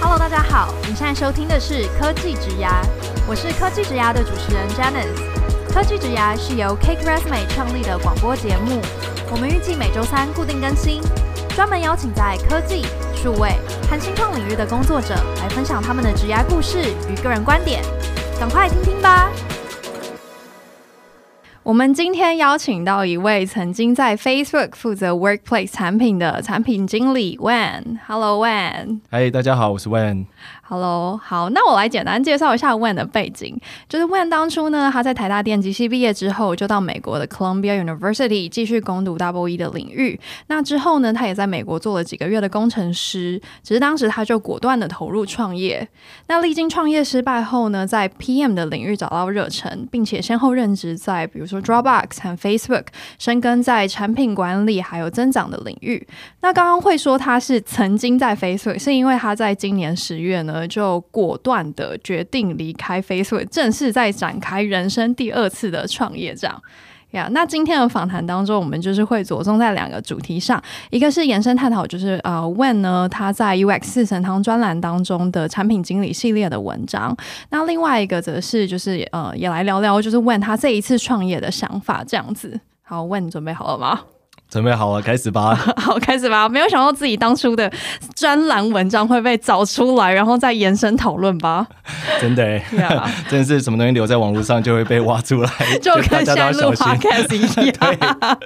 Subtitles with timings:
[0.00, 2.82] Hello，大家好，你现在收听的是科技职涯，
[3.26, 5.38] 我是科技职涯的主持人 Janice。
[5.72, 8.80] 科技职涯是由 Cake Resume 创立的广播节目，
[9.30, 11.02] 我们预计每周三固定更新，
[11.54, 13.52] 专门邀请在科技、数位
[13.90, 16.78] 和新创领域的工作者来分享他们的职涯故事
[17.10, 17.82] 与个人观点，
[18.40, 19.30] 赶快听听吧。
[21.68, 27.98] 我们今天邀请到一位曾经在 Facebook 负责 Workplace 产品的产品经理 Wen。
[28.06, 29.00] Hello，Wen。
[29.10, 30.24] 嗨，大家好，我是 Wen。
[30.70, 33.58] Hello，好，那我来简单介绍一下 Wen 的背景。
[33.88, 40.20] 就是 Wen 当初呢，他在台大电机系毕业之后，就到美国的 Columbia University 继续攻读 Double E 的领域。
[40.48, 43.40] 那之后呢，他也在美国做了几个月的工程师。
[43.62, 45.88] 只是当时他就果断的投入创业。
[46.26, 52.88] 那历经创业失败后呢，在 PM 的领域找到热忱，并且先后任职在比如说 Dropbox 和 Facebook，
[53.18, 56.06] 深耕在产品管理还有增长的领域。
[56.42, 60.57] 那刚刚会说他是曾经在 Facebook，是因为他在今年十月呢。
[60.66, 66.62] 就果断的决定离开 Facebook，正式在展开人生第二次的创业，这样
[67.10, 67.28] 呀。
[67.32, 77.16] 那今天的访谈当中，我们就是会着重在两个主题上，一个是延伸探讨，就是呃，Wen 呢他在 UX 四神汤专栏当中的产品经理系列的文章，
[77.50, 82.60] 那另外一个则是就是呃，也来聊聊就是 Wen 他这一次创业的想法，这样子。
[82.82, 84.00] 好，Wen 你准备好了吗？
[84.50, 85.54] 准备好了，开始吧。
[85.76, 86.48] 好，开始吧。
[86.48, 87.70] 没有想到自己当初的
[88.16, 91.66] 专栏文章会被找出来，然后再延伸讨论吧。
[92.18, 92.58] 真的.
[93.28, 95.50] 真的是什么东西留在网络上就会被挖出来，
[95.82, 98.38] 就跟现在录 Podcast 一样。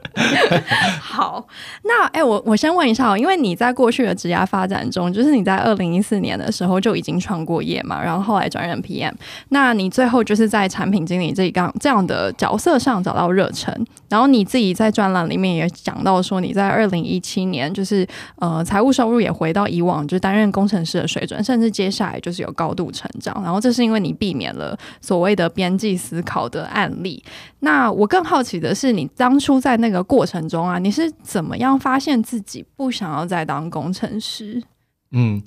[1.00, 1.47] 好，
[1.84, 9.12] 那哎、欸，我我先问一下，因为你在过去的职涯发展中，就是你在二零一四年的时候就已经创过业嘛，然后后来转任 PM，
[9.50, 13.73] 那你最后就是在产品经理这一岗这样的角色上找到热忱，
[14.08, 15.92] 然后你自己在专栏里面也讲。
[15.93, 23.42] 讲到说你在二零一七年就是呃财务收入也回到以往就是担任工程师的水准，甚至接下来就是有高度成长。
[23.45, 27.23] 然后这是因为你避免了所谓的边际思考的案例。
[27.58, 34.63] 那我更好奇的是，你当初在那个过程中啊，你是怎么样发现自己不想要再当工程师？
[35.11, 35.42] 嗯，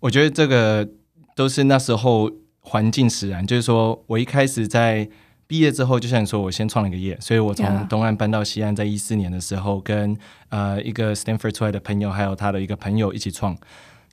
[0.00, 0.88] 我觉得这个
[1.36, 2.30] 都是那时候
[2.60, 5.10] 环境使然，就是说我一开始在。
[5.50, 10.16] 毕业之后，就像你说，我先创了一个业，所以我从东岸搬到西岸，在一四年的时候，跟
[10.48, 13.56] 呃一个 Stanford 出来的朋友，还有他的一个朋友一起创。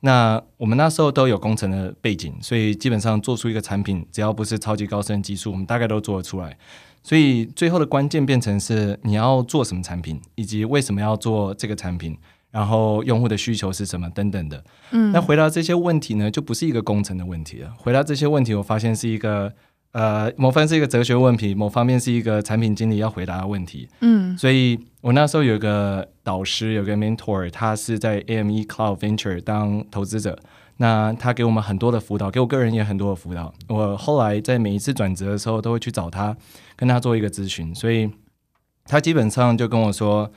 [0.01, 6.57] 那我们那时候都有工程的背景，所以基本上做出一个产品，只要不是超级高深的技术，我们大概都做得出来。
[7.03, 12.17] 所以最后的关键变成是你要做什么产品，以及为什么要做这个产品，
[12.49, 14.63] 然后用户的需求是什么等等的。
[14.89, 17.71] 嗯，那回答这些问题呢，就不是一个工程的问题了。
[17.77, 19.53] 回答这些问题，我发现是一个。
[19.91, 23.87] 呃，某方面是一个哲学问题，某方面是一个产品经理要回答的问题。
[24.01, 30.37] 嗯，所以我那时候有个导师，有个 mentor，他是在 AME Cloud Venture 当投资者，
[30.77, 33.53] 那他给我们很多的辅导，给我个人也很多的辅导。
[33.69, 36.35] 我后来在每一次转折的时候，都会去找他，
[36.75, 37.73] 跟他做一个咨询。
[37.73, 38.09] 所以
[38.85, 40.31] 他基本上就跟我说。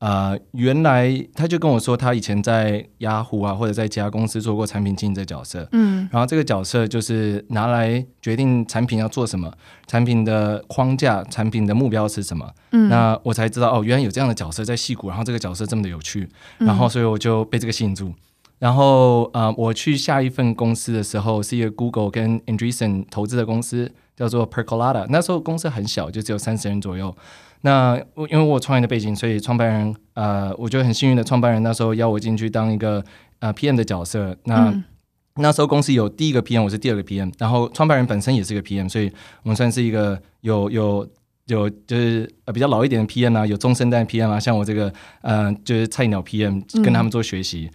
[0.00, 5.68] 呃，原来他就跟我说，他以前在雅虎啊，或者在其他公司做过产品经理的角色。
[5.72, 9.52] 嗯，然后这个角色就是拿来决定产品要做什么，
[9.86, 12.50] 产品的框架、产品的目标是什么。
[12.72, 18.14] 嗯，那我才知道哦，原来有这样的角色在戏谷，然后这个角色这么的有趣，然后所以我就被这个吸引住。
[18.58, 25.04] 然后呃，我去下一份公司的时候，是一个 Google 跟 Andreessen 投资的公司，叫做 Percolada，。
[25.10, 27.14] 那时候公司很小，就只有三十人左右。
[27.62, 33.04] 那我因为我创业的背景，所以创办人呃，我觉得很幸运的，创办人那时候邀我进去当一个
[33.40, 34.34] 呃 PM 的角色。
[34.44, 34.82] 那、嗯、
[35.34, 39.12] 那时候公司有第一个 PM，我是第二个 PM，然后创办人本身也是个 PM，所以
[39.42, 41.06] 我们算是一个有有
[41.48, 47.68] 有就是呃比较老一点的 PM 啊，有中生代 PM 啊，像我这个呃就是菜鸟 PM 跟他们做学习。
[47.70, 47.74] 嗯、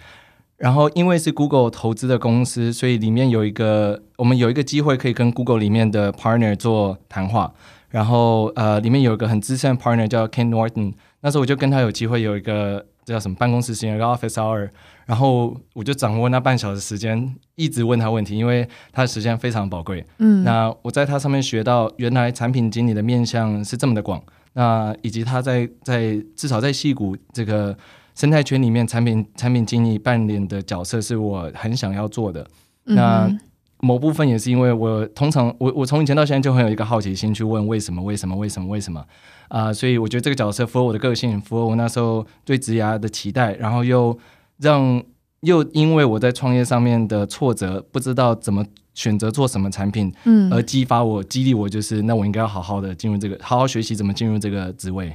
[0.58, 7.54] 然后因为是 Google 投资的公司，所以里面有一个我们有一个机会可以跟 Google 里面的 partner 做谈话。
[7.90, 14.70] 然后呃，里面有一个很资深的 partner 叫 Ken Norton，那时候我就跟他有机会有一个叫什么办公室时间，一个 office hour，
[15.06, 20.06] 然后我就掌握那半小时时间，一直问他问题，因为他的时间非常宝贵。
[20.18, 24.22] 嗯，那我在他上面学到，原来产品经理的面向是这么的广，
[24.54, 27.78] 那以及他在在至少在戏谷这个
[28.16, 32.46] 生态圈里面，产品产品经理扮演的角色是我很想要做的。
[32.84, 33.28] 那。
[33.28, 33.40] 嗯
[33.86, 39.00] 某部分也是因为我通常我我从以前到现在就很有一个好奇心去问为什么为什么为什么为什么
[39.48, 44.18] 啊、呃，所以我觉得这个角色符合我的个性，符合我那时候对职涯的期待，然后又
[44.58, 45.04] 让
[45.42, 48.66] 又因为我在创业上面的挫折，不知道怎么
[48.96, 55.14] 选择做什么产品，嗯，而激发我、激励我，就是那我应该要好好的进入这个，好好学习怎么进入这个职位。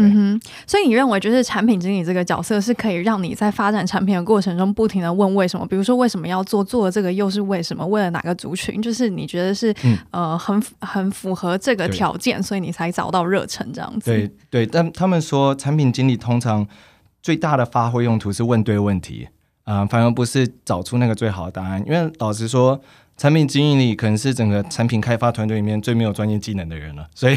[0.00, 5.66] 嗯哼，所以你认为就是产品经理这个角色是可以让你在发展产品的过程中不停的问为什么？
[5.66, 6.64] 比如说为什么要做？
[6.64, 7.84] 做了这个又是为什么？
[7.84, 8.80] 为了哪个族群？
[8.80, 14.10] 就是你觉得是、嗯、呃很很符合这个条件，所以你才找到热忱这样子。
[14.10, 16.64] 对对，但他们说产品经理通常
[17.20, 19.26] 最大的发挥用途是问对问题
[19.64, 21.82] 啊、呃，反而不是找出那个最好的答案。
[21.86, 22.80] 因为老实说。
[23.20, 27.36] 产品经理可能是整个产品开发团队里面最没有专业技能的人了， 所以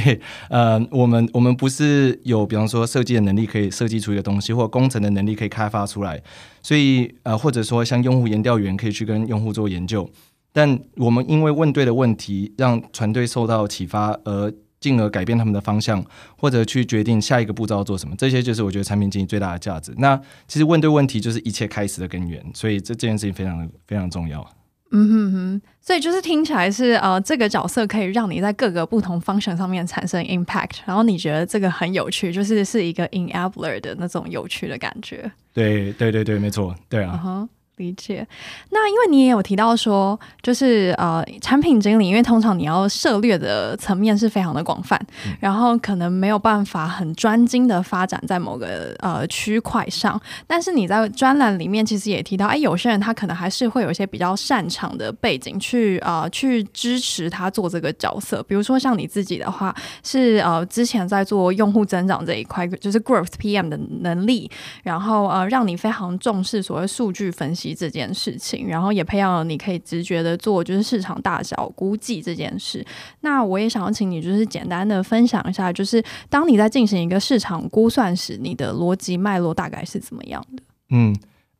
[0.49, 6.23] 呃，我们我们不是有比方说设计的能力可以设计出一个东西，或工程的能力可以开发出来，
[6.61, 10.09] 所以呃，或者说像用户研调员可以去跟用户做研究，
[10.53, 16.01] 但我们因为问对的问题，让团队受到启发，而进而改变他们的方向，
[16.37, 19.93] 或者去决定下一个步骤要做什么，这些就是我觉得产品经理最大的价值。
[19.97, 24.49] 那其实问对问题就是一切开始的根源，所以这这件事情非常非常重要。
[24.95, 35.31] 嗯哼哼，所以就是听起来是呃，这个角色可以让你在各个不同 function 上面产生 impact，然后你觉得这个很有趣，就是是一个 enabler 的那种有趣的感觉。
[35.51, 37.19] 对对对对，没错，对啊。
[37.23, 37.47] Uh huh.
[37.77, 38.25] 理解。
[38.69, 50.19] 那因为你也有提到说，就是呃，产品经理，因为通常你要涉猎的层面是非常的广泛，嗯、然后可能没有办法很专精的发展在某个呃区块上。
[50.45, 58.43] 但是你在专栏里面其实也提到，哎，有些人他可能还是会有一些比较擅长的背景去呃去支持他做这个角色。
[58.43, 64.49] 比如说像你自己的话，是呃之前在做用户增长这一块，就是 growth PM 的能力，
[64.83, 67.62] 然后呃让你非常重视所谓数据分析。
[67.71, 72.83] 这件事情，然后也培养了你可以直觉的做就是市场大小估计这件事。
[73.21, 80.63] 那我也想要请你就是简单的分享一下，就是当你在进行一个市场估算时，你的逻辑脉络大概是怎么样的？
[80.89, 81.15] 嗯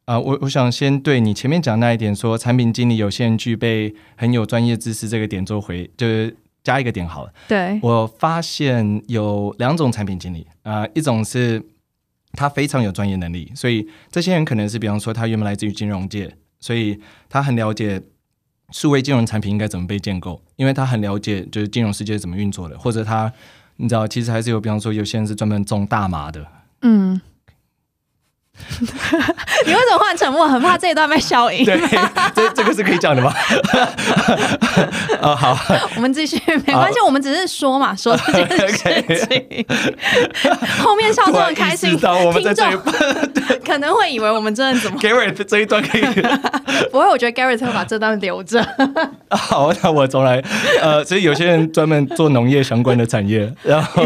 [0.06, 7.32] 啊、呃，我我想先对你前面讲那一点说，产品经理有些人具备很有专业知识这个点做回，就是加一个点好了。
[7.48, 11.62] 对，我发现有两种产品经理啊、呃，一种是。
[12.34, 17.00] 他非常有专业能力，所以这些人可能是，比方说他原本来自于金融界，所以
[17.30, 18.02] 他很了解
[18.72, 23.32] 数位金融产品应该怎么被建构，因为他很了解就是金融世界怎么运作的，或者他
[23.78, 26.48] 你知道，其实还是有，比方说有些人是专门种大麻的，
[26.82, 27.22] 嗯。
[29.66, 30.48] 你为什么换沉默？
[30.48, 31.66] 很怕这一段被消音。
[31.66, 31.78] 对，
[32.36, 33.34] 这这个是可以讲的吗？
[35.22, 35.58] 哦，好，
[35.96, 39.66] 我们继续，没关系，我们只是说嘛，说这件事情。
[40.80, 42.82] 后面笑这么开心，听众
[43.66, 46.02] 可能会以为我们真的怎么？Garrett 这一段可以？
[46.92, 48.64] 不会，我觉得 Garrett 会把这段留着。
[49.30, 50.42] 好，那我重来。
[50.82, 54.04] 呃，所以有些人专门做农业相关的产业，然后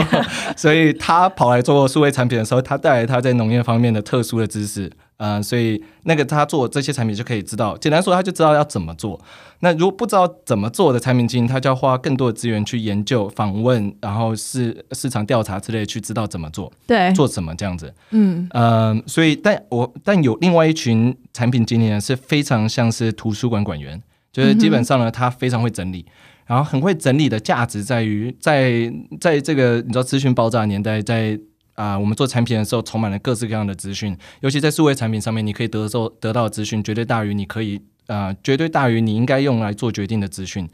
[0.55, 4.36] 所以他跑来做数位产品的时候，他带来他在农业方面的特殊。
[4.39, 4.87] 的知识，
[5.17, 9.19] 嗯、呃，所以那个他做这些产品就可以知道，简单说，他就知道要怎么做。
[9.59, 17.93] 那如果不知道怎么做的产品经理，他就要花更多的资源去研究、访问，然后市市场调查之类，去知道怎么做，对，做什么这样子。
[18.11, 24.01] 嗯嗯、呃，所以但我但有另外一群产品经理呢，是非常像是图书馆馆员，
[24.31, 26.05] 就是基本上呢，他非常会整理，
[26.45, 31.39] 然后很会整理的价值在于，在在这个你知道资讯爆炸年代，在。
[31.77, 37.77] 啊、呃，我们做产品的时候，充满了各式各样的资讯，尤其在数位产品上面，你可以得到得到的资讯，绝对大于你可以
[38.07, 40.67] 啊、呃，绝对大于你应该用来做决定的资讯。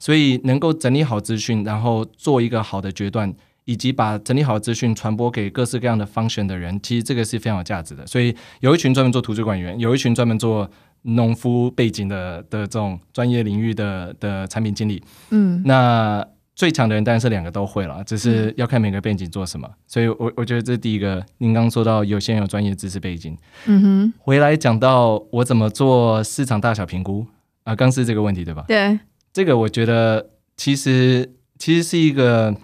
[0.00, 3.32] 所以，能够整理好资讯，然后做一个好的决断，
[3.66, 8.04] 以及把整理好的资讯传播给各式各样的 function 的人，其实这个是非常有价值的。
[8.04, 10.68] 所以，有一群专门做图书馆员，有一群专门做
[11.02, 15.00] 农夫背景的的这种专业领域的的产品经理。
[15.30, 16.26] 嗯，那。
[16.58, 19.68] 最强的人当然是两个都会了，只是要看每个背景做什么。
[19.68, 21.24] 嗯、所以我，我我觉得这是第一个。
[21.38, 24.12] 您刚刚说到有些人有专业知识背景，嗯哼。
[24.18, 27.24] 回来讲到我怎么做市场大小评估
[27.62, 28.64] 啊，刚是这个问题对吧？
[28.66, 28.98] 对。
[29.32, 32.56] 这个我觉得其实其实是一个，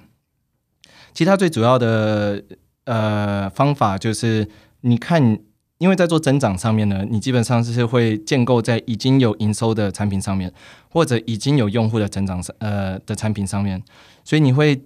[1.12, 2.42] 其他最主要的
[2.86, 4.48] 呃方法就是
[4.80, 5.38] 你看。
[5.78, 10.52] 因为在做增长上面呢，你基本上是会建构在已经有营收的产品上面，
[10.88, 13.83] 或者已经有用户的增长上呃的产品上面，
[14.23, 14.83] 所以你会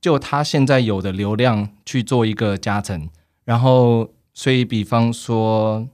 [0.00, 3.08] 就它现在有的流量去做一个加成，
[3.44, 5.86] 然后所以比方说，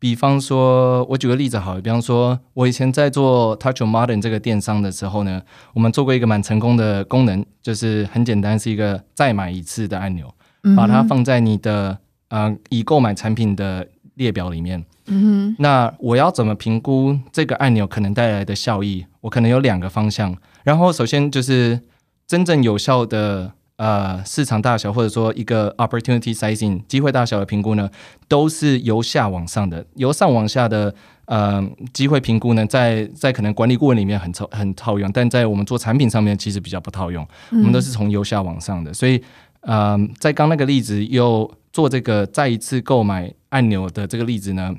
[0.00, 5.40] 比方说我举个例子好了，比方说我以前在做 Touch Modern 这个电商的时候呢，
[5.74, 10.34] 我们做过一个蛮成功的功能，就是很简单，是一个再买一次的按钮，
[10.76, 12.00] 把它放在你的。
[12.28, 19.04] 啊、呃，已购买产品的列表里面，嗯哼，那我要怎么评估这个按钮可能带来的效益？
[19.20, 20.36] 我可能有两个方向。
[20.62, 21.80] 然后，首先就是
[22.26, 27.90] 真正有效的呃市场大小或者说一个 opportunity sizing 机会大小的评估呢，
[28.28, 30.94] 都是由下往上的，由上往下的
[31.26, 31.62] 呃
[31.92, 39.22] 机会评估呢，在在可能管理顾问里面很套很套用，但在我们做产品上面其实比较不套用，我们都是从由下往上的，所以
[39.62, 44.74] 呃在刚那个例子又做这个再一次购买按钮的这个例子呢，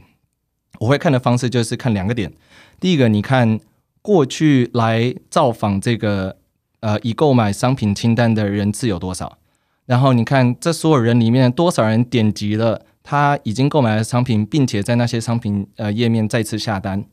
[0.80, 2.34] 我会看的方式就是看两个点，
[2.80, 3.60] 第一个你看。
[4.06, 6.38] 过去来造访这个
[6.82, 9.40] 呃已购买商品清单的人次有多少？
[9.88, 17.04] 然后你看这所有人里面多少人点击了他已经购买的商品，并且在那些商品呃页面再次下单，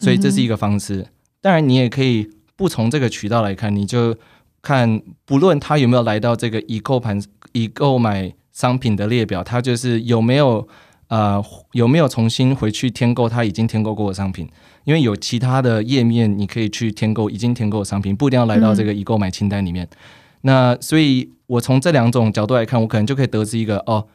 [0.00, 1.06] 所以这是一个方式。
[1.40, 4.16] 当然，你也可以不从这个渠道来看，你就
[4.60, 10.66] 看不论他有没有来到这个已购盘已购买商品的列表，它就是有没有
[11.08, 14.48] 呃有没有重新回去添购它已经添购过的商品。
[14.84, 19.82] 因为有其他的页面，你可以去添购已经添购的商品，不一定要来到这个已购买清单里面。
[19.86, 19.98] 嗯、
[20.42, 24.06] 那所以，我从这两种角度来看，我可能就可以得知一个哦，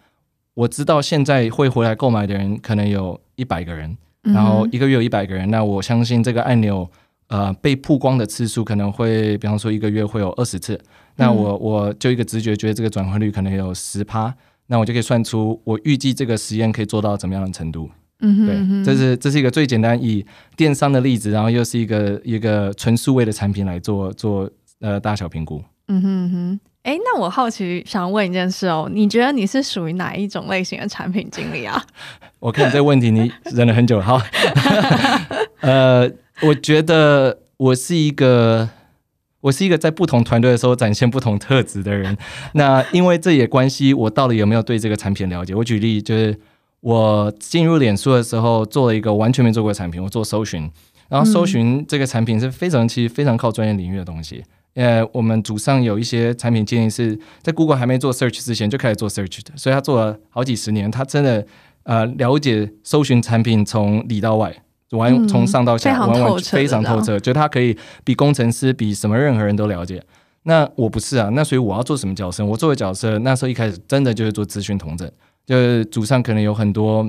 [0.54, 6.88] 我知道现在会回来购买的人可能有一百个人，然后一个月有一百个人，嗯、那我相信这个按钮
[7.30, 10.80] 呃被曝光的次数可能会，比方说一个月会有二十次，
[11.20, 14.34] 那我我就一个直觉觉得这个转换率可能有十趴，
[14.68, 17.90] 那我就可以算出我预计这个实验可以做到怎么样的程度。
[18.22, 20.26] 嗯哼，对，这是这是一个最简单以
[20.58, 24.50] 电商的例子，然后又是一个一个纯数位的产品来做做
[24.82, 25.64] 呃大小评估。
[25.88, 31.82] 嗯哼哼，哎，那我好奇想问一件事哦，你觉得你是属于哪一种类型的产品经理啊？
[32.40, 34.22] 我看你这个问题你忍了很久，好，
[35.62, 36.10] 呃，
[36.42, 38.70] 我觉得我是一个
[39.42, 42.18] 我是一个在不同团队的时候展现不同特质的人。
[42.54, 45.56] 那因为这也关系我到底有没有对这个产品了解。
[45.56, 46.40] 我举例就是。
[46.82, 50.72] 我进入脸书的时候，做了一个完全没做过的产品，我做搜寻，
[51.10, 54.42] 然后搜寻这个产品是非常其实非常靠专业领域的东西。
[54.76, 61.46] 呃，我们组上有一些产品经理是在 Google 还没做 Search 之前就开始做 Search 的，所以他做了好几十年，他真的
[61.84, 64.56] 呃了解搜寻产品从里到外，
[64.92, 70.04] 完从上到下，完完非常透彻，就他可以比工程师比什么任何人都了解。
[70.44, 72.46] 那我不是啊，那所以我要做什么角色？
[72.46, 75.10] 我作为角色，那时候一开始真的就是做资讯同整。
[75.46, 77.04] 就是组上可能有很多，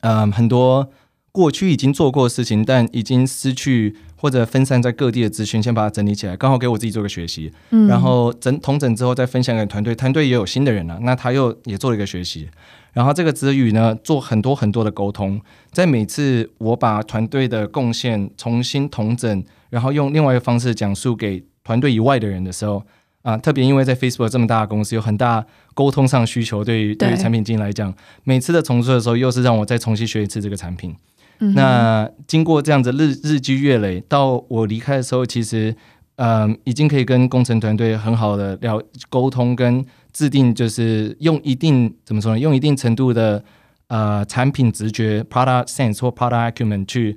[0.00, 0.86] 嗯、呃，很多
[1.32, 7.50] 过去已经做过的事情，但已经失去或者分散在各地的资讯，先把它整理起来，刚好给我自己做个学习。
[7.70, 12.48] 嗯，然后整统整之后再分享给团队，团队也有新的人了，那他又也做了一个学习。
[12.92, 22.82] 然后这个之余呢，做很多很多的沟通，在每次我把团队的贡献重新统整，然后用另外一个方式讲述给团队以外的人的时候。
[23.22, 25.44] 啊，特别因为在 Facebook 这么大的公司，有很大
[25.74, 27.92] 沟通上需求，对于对于产品经理来讲，
[28.24, 30.94] 每次的重做的时候，又是让我再重新学一次这个产品。
[31.40, 35.74] 嗯、那经过这样子日日积月累，到我离开的时候，其实
[36.16, 42.38] 嗯、呃，已经可以跟工程团队很好的聊沟通，跟制定，就是用一定怎么说呢？
[42.38, 43.42] 用一定程度的
[43.88, 47.16] 呃产品直觉 （product sense） 或 product acumen 去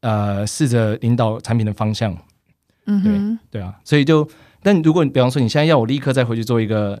[0.00, 2.16] 呃试着引导产品的方向。
[2.86, 4.28] 嗯哼，对对啊，所以就。
[4.60, 7.00] 但如果你比方说你现在要我立刻再回去做一个，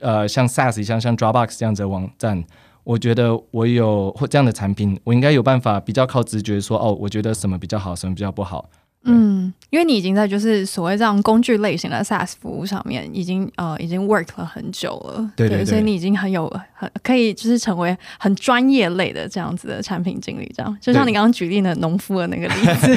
[0.00, 2.44] 呃，像 SaaS 一样像 Dropbox 这样子的网站，
[2.88, 8.70] 我觉得我有或这样的产品，我应该有办法比较靠直觉说，哦，我觉得什么比较好，什么比较不好。
[9.04, 22.54] 嗯，因为你已经在就是所谓这样工具类型的 SaaS 服务上面已经呃已经 work 了很久了，对对对，所以你已经很有很可以就是成为很专业类的这样子的产品经理，这样就像你刚刚举例的农夫的那个例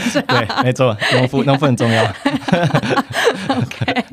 [0.09, 2.03] 子， 对，没错，农夫 农夫很重要。
[3.49, 4.05] OK。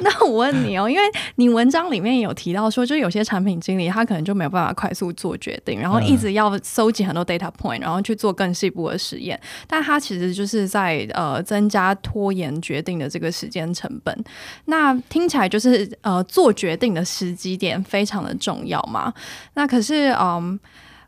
[0.00, 1.02] 那我问你哦，因为
[1.36, 14.24] 你文章里面有提到说，就有些产品经理他可能就没有办法快速做决定，然后一直要搜集很多 data point，然后去做更细部的实验，但他其实就是在呃呃增加拖延决定的这个时间成本。
[14.66, 19.12] 那听起来就是呃做决定的时机点非常的重要嘛？
[19.54, 20.58] 那可是嗯，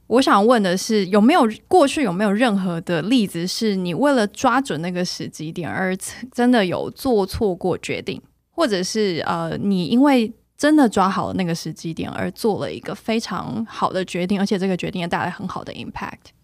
[0.06, 5.96] 我想问的是，有没有过去有没有任何的例子是你为了抓准那个时机点而
[6.32, 8.20] 真的有做错过决定？
[8.50, 16.34] 或者是呃，你因为真的抓好了那个时机点，而做了一个非常好的决定，而且这个决定也带来很好的 impact。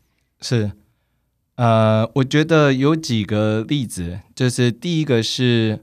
[0.40, 0.73] 是，
[1.56, 5.80] 呃，我觉得有几个例子，就是第一个是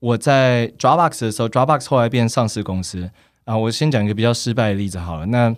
[0.00, 3.04] 我在 Dropbox 的时候，Dropbox 后来变上市公司
[3.44, 5.26] 啊，呃，我先讲一个比较失败的例子好了。
[5.26, 5.54] 那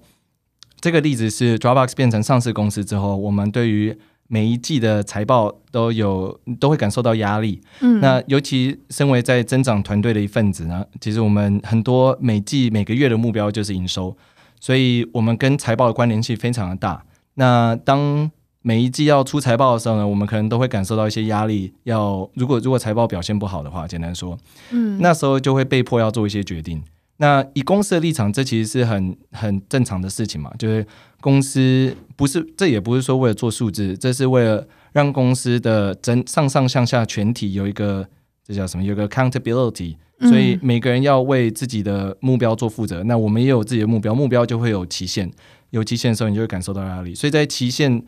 [0.80, 14.14] 这个例子是 Dropbox 变成上市公司之后，我们对于每一季的财报都有都会感受到压力，嗯，那尤其身为在增长团队的一份子呢，其实我们很多每季每个月的目标就是营收，
[14.60, 17.02] 所以我们跟财报的关联性非常的大。
[17.34, 18.30] 那当
[18.68, 21.72] 每一季要出财报的时候呢，我们可能都会感受到一些压力。
[21.84, 24.36] 要如果如果财报表现不好的话，简单说，
[24.72, 26.82] 嗯，那时候就会被迫要做一些决定。
[27.16, 30.52] 那以公司的立场，这其实是很很正常的事情嘛。
[30.58, 30.86] 就是
[31.22, 38.06] 公司不是，这也不是说为了做数字，这是为了让公司的整上上向下全体有一个
[38.46, 38.84] 这叫什么？
[38.84, 39.96] 有个 accountability。
[40.20, 43.02] 所以每个人要为自己的目标做负责。
[43.02, 45.30] 嗯、那我们也有自己的目标，目标就会有期限。
[45.70, 47.14] 有期限的时候，你就会感受到压力。
[47.14, 48.02] 所以在期限啊、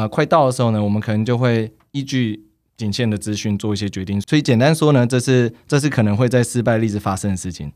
[0.00, 2.46] 呃、快到的时候呢，我们可能就会依据
[2.76, 4.20] 仅限的资讯做一些决定。
[4.22, 7.72] 所以简单说呢，这是这是可能会在失败例子发生的事情。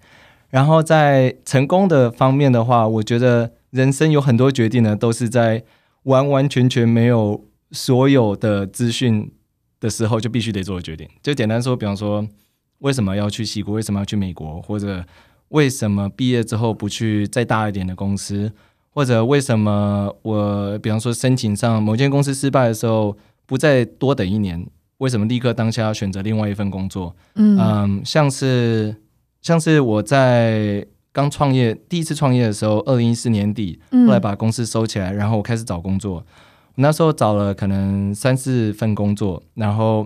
[0.50, 5.62] 然后在成功的方面的话，我觉得人生有很多决定呢，都是在
[6.04, 9.30] 完完全全没有所有的资讯
[9.78, 11.08] 的时候就必须得做的决定。
[11.22, 12.26] 就简单说，比方说。
[12.80, 13.74] 为什么要去西国？
[13.74, 14.62] 为什么要去美国？
[14.62, 15.04] 或者
[15.48, 18.52] 为什么毕业之后不去再大一点的公司？
[18.98, 24.66] 或者为什么我比方说申请上某间公司失败的时候，不再多等一年？
[24.96, 27.14] 为什么立刻当下要选择另外一份工作？
[27.36, 28.96] 嗯，嗯，像是
[29.40, 36.26] 像是我在刚创业第一次创业的时候，二零一四年底，后来把公司收起来，然后我开始找工作。
[36.74, 40.04] 那时候找了可能三四份工作，然后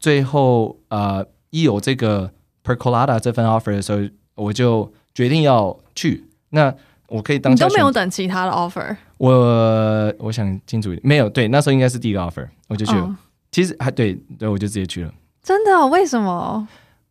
[0.00, 1.18] 最后啊。
[1.18, 2.30] 呃一有这个
[2.62, 6.28] Percolada 这份 offer 的时候，我就决定要去。
[6.50, 6.74] 那
[7.08, 8.96] 我可以当都没有等其他的 offer。
[9.18, 11.28] 我我想清楚一点，没有。
[11.28, 13.02] 对，那时候应该是第一个 offer，我就去了。
[13.02, 13.10] Oh.
[13.50, 15.12] 其实还对对，我就直接去了。
[15.42, 15.86] 真的？
[15.88, 16.68] 为什么？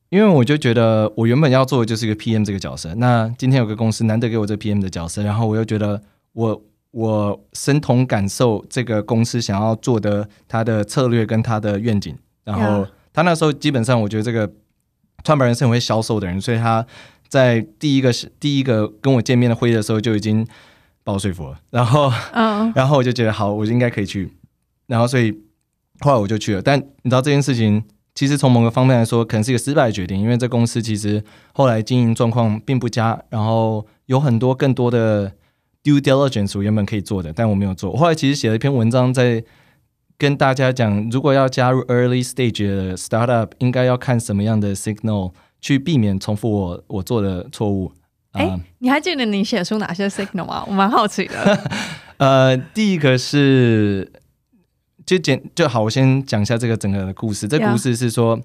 [0.09, 2.93] 因为我就觉得我原本要做的就是一个 PM 这个角色。
[2.95, 6.01] 那今天有个公司难得给我这个 PM 的角色，然后我又觉得
[6.33, 6.61] 我
[6.91, 12.87] 我深同感受这个公司想要做的它的策略跟它的愿景，然后。
[13.13, 14.47] 他那时候基本上，我觉得这个
[15.23, 16.85] 创办人是很会销售的人，所以他
[17.27, 20.45] 在第一个是第一个跟我见面的会议的时候就已经
[21.03, 21.59] 把我说服了。
[21.69, 22.71] 然后，uh.
[22.75, 24.31] 然后我就觉得好，我就应该可以去。
[24.87, 25.31] 然后，所以
[25.99, 26.61] 后来我就去了。
[26.61, 27.83] 但你知道这件事情，
[28.15, 35.31] 其实从某个方面来说，可能是一个失败的决定，因为这公司其实后来经营状况并不佳，然后有很多更多的
[35.83, 37.91] due diligence 我原本可以做的，但我没有做。
[37.91, 39.43] 我后来其实写了一篇文章在。
[40.19, 45.31] 跟大家讲，如果要加入 early stage 的 startup，应该要看什么样的 signal，
[45.61, 47.91] 去避免重复我我做的错误。
[48.31, 50.63] 哎、欸，uh, 你还记得你写出哪些 signal 吗？
[50.67, 51.59] 我蛮好奇的。
[52.17, 54.11] 呃，第一个是
[55.05, 57.47] 就简就好，我先讲一下这个整个的故事。
[57.47, 58.39] 这故事是说.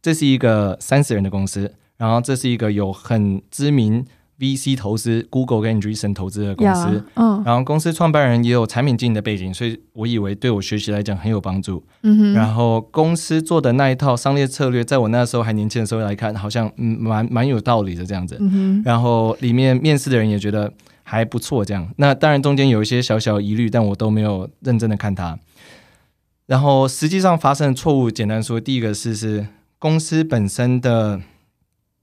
[0.00, 4.04] 这是一个三十人的公司，然后这是一个有很知名。
[4.42, 11.84] VC 投资，Google 跟 Andreessen 投资的公司，yeah, uh, 然后公司创办人也有产品经理的背景，所以我以为对我学习来讲很有帮助。
[12.02, 18.36] 嗯哼，然后公司做的那一套商业策略，在我那时候还年轻的时候来看，好像嗯蛮蛮有道理的这样子。
[18.40, 20.72] 嗯哼，然后里面面试的人也觉得
[21.04, 21.88] 还不错，这样。
[21.98, 25.38] 那当然中间有一些小小疑虑，但我都没有认真的看它。
[26.46, 29.46] 然后实际上发生的错误，简单说，第一个是是
[29.78, 31.20] 公司本身的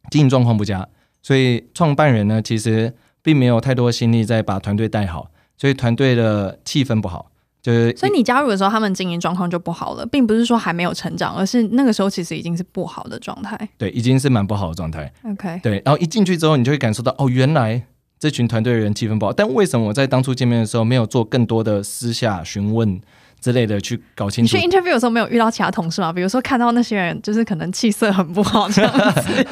[0.10, 0.88] 经营状况不佳。
[1.21, 7.32] 所以创办人呢，其实并没有太多心力在把团队带好，所以团队的气氛不好。
[7.62, 13.69] 就是，所以你加入的时候，他们经营状况就不好了，并不是说还没有成长，而是那个时候其实已经是不好的状态。
[13.77, 15.12] 对，已经是蛮不好的状态。
[15.25, 17.84] OK，对，然后一进去之后，你就会感受到，哦，原来
[18.17, 19.34] 这群团队的人气氛不好。
[19.34, 23.01] 但为什么我在当初见面的时候没有做更多的私下询问
[23.41, 24.55] 之类的去搞清楚？
[24.55, 26.13] 你去 interview 的时候没有遇到其他同事吗？
[26.13, 29.45] 比如说看到那些人就是可能气色很不好这样子。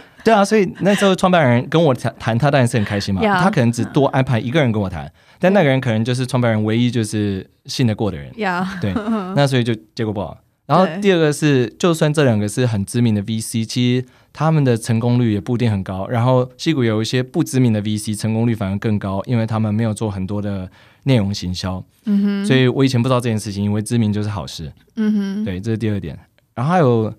[0.24, 3.22] 对啊，所以那时候创办人跟我谈谈，他当然是很开心嘛。
[3.22, 3.40] Yeah.
[3.40, 8.30] 他可能只多安排一个人跟我谈，但那个人可能就是创办人唯一就是信得过的人。
[8.32, 8.66] Yeah.
[8.80, 8.92] 对，
[9.34, 10.38] 那所以就结果不好。
[10.66, 16.06] 然后第二个是，就算这两个是很知名的 VC，其实他们的成功率也不一定很高。
[16.06, 20.70] 然后西谷有一些不知名的 VC，成功率反而更高，因为他们没有做很多的
[21.04, 21.84] 内容行销。
[22.04, 22.46] 嗯哼。
[22.46, 24.72] 所以我以前不知道这件事情，因为知名就是好事。
[24.94, 25.44] 嗯哼。
[25.44, 26.16] 对，这是第二点。
[26.54, 27.12] 然后还有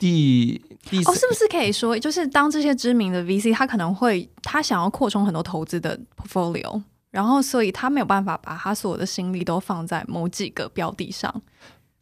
[0.00, 0.60] 第
[0.90, 0.98] 第。
[1.04, 11.32] 哦，是不是可以说，就是当这些知名的 VC，他可能会他想要扩充很多投资的 portfolio，然后所以他没有办法把他所有的心力都放在某几个标的上。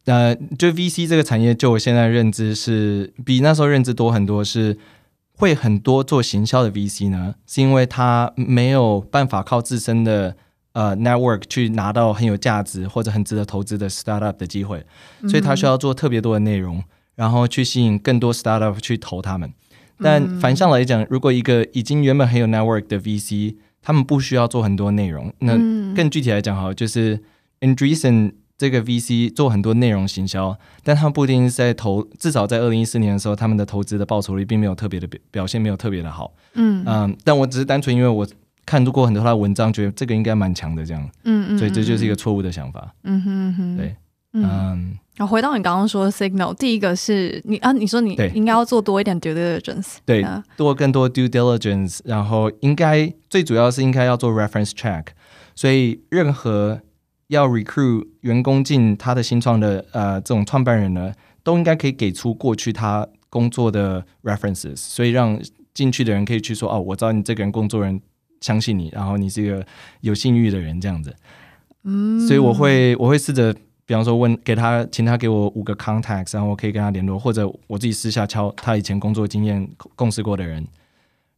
[0.06, 4.78] 呃，就 VC 这个产业，就我现在认知是比那时候认知多很多，是
[5.32, 10.34] 会很多做行销的 VC 呢，是因为他没有办法靠自身的
[10.72, 14.86] 呃 network 去拿到很有价值或者很值得投资的 startup 的机会，
[15.28, 16.78] 所以他需要做特别多的内容。
[16.78, 16.84] 嗯
[17.18, 19.52] 然后去吸引更多 startup 去投他们，
[20.00, 25.32] 但反向来讲，如果一个已经原本很有 network 的 VC，他们不需要做很多内容。
[25.40, 25.56] 那
[25.96, 27.20] 更具体来讲，哈，就是
[27.58, 36.32] Andreessen 这个 VC 做很多内容行销，但他们不一定是在投，至少在二零一四年的时候，他们的投资的报酬率并没有特别的表表现，没有特别的好。
[36.54, 36.84] 嗯。
[36.86, 38.24] 嗯，但我只是单纯因为我
[38.64, 43.96] 看过很多他的文章，觉得这个应该蛮强的这样，嗯嗯，嗯，所以这就是一个错误的想法，嗯哼哼，对，
[44.34, 44.96] 嗯。
[45.18, 50.24] 嗯然后回到你刚刚说的 signal，第一个是你啊，你说你应该要做多一点 due diligence，对，
[50.56, 55.06] 多更多 due diligence，然后应该最主要是应该要做 reference check，
[55.56, 56.80] 所以任何
[57.26, 65.40] 要 recruit 员工进他的新创的呃这种创办人呢，都应该可以给出过去他工作的 references，所以让
[65.74, 68.00] 进去的人可以去说哦，我知道你这个人工作人
[68.40, 69.66] 相信你，然后你是一个
[70.02, 71.12] 有信誉的人这样子，
[71.82, 73.52] 嗯，所以我会我会试着。
[73.88, 80.62] 比方说问给他，请他给我五个 contacts，然后我可以跟他联络，或者我自己私下敲他以前工作经验共事过的人。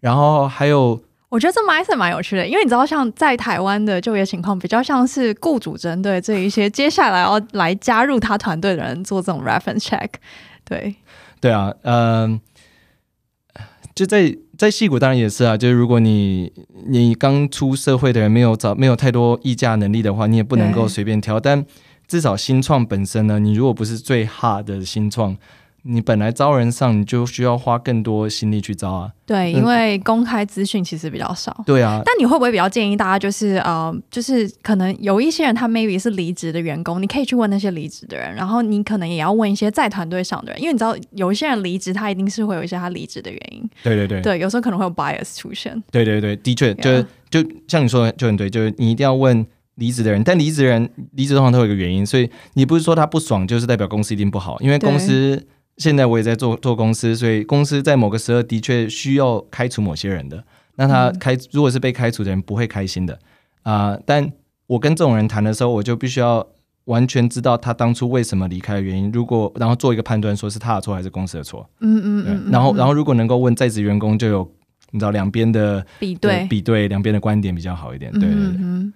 [0.01, 10.09] 然后还有，我觉得这 mindset 蛮有趣的，因为你知道，像在台湾的就业情况比较像是雇主针对这一些接下来要来加入他团队的人做这种 reference check。
[10.65, 10.97] 对，
[11.41, 12.41] 对啊，嗯、
[13.55, 13.63] 呃，
[13.95, 16.53] 就在在戏谷当然也是啊，就是如果你
[16.89, 21.65] 你刚出社会的人没有找没有太多议价能力的话，你也不能够随便挑，但。
[22.11, 25.37] 至少新创本身呢，你如果不是最 hard 的新创，
[25.83, 29.13] 你本来招人上你就需要花更多心力去招啊。
[29.25, 31.63] 对，因为公开资讯其实比较少。
[31.65, 32.03] 对啊。
[32.05, 43.63] 但你会不会比较建议大家，就是呃，就是可能有一些人他 maybe 是离职的员工，你可以去问那些离职的人，然后你可能也要问一些在团队上的人，因为你知道有一些人离职，他一定是会有一些他离职的原因。
[43.85, 44.21] 对对对。
[44.21, 45.81] 对，有时候可能会有 bias 出现。
[45.93, 49.47] 对对对，的确，就是就像你说的就很对，就是你一定要问。
[49.81, 54.61] 离职的人，但离职的人离职通常都有一个原因，所以你不是说他不爽，就是代表公司一定不好。
[54.61, 55.45] 因为公司
[55.79, 60.45] 现在我也在做做公司，所以公司在某个时候的确需要开除某些人的。
[60.77, 63.19] 那他开、嗯、如果是被开除的人，不会开心的
[63.63, 64.03] 啊、呃。
[64.07, 64.31] 但
[64.67, 66.47] 我跟这种人谈的时候，我就必须要
[66.85, 69.11] 完全知道他当初为什么离开的原因。
[69.11, 71.69] 如果然后做一个判断，说是他的错还是公司的错。
[71.81, 72.51] 嗯嗯嗯。
[72.53, 74.51] 然后然后如果能够问在职员工，就有
[74.91, 78.13] 你知道两边的比对比对，两边的观点比较好一点。
[78.13, 78.29] 对。
[78.29, 78.93] 嗯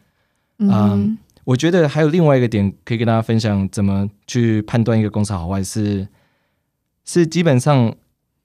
[0.59, 1.15] 嗯、um，
[1.45, 6.09] 我觉得还有另外一个点可以跟大家分享，怎么去判断一个公司好坏是，
[7.05, 7.95] 是基本上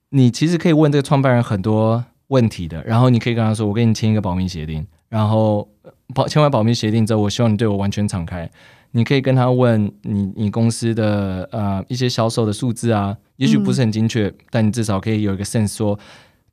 [0.09, 5.69] 你其实可以问这个创办人很多问题的，然后你可以跟他说：“我跟你签一个保密协定，然后
[6.13, 8.49] 保签完保密协定之后，我希望你对我完全敞开。”
[8.91, 15.99] 你可以跟他问你你公司的呃一些销售的数字啊，也许不是很精确，嗯，但你至少可以有一个 sense 说